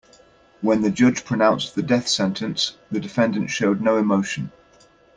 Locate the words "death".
1.83-2.07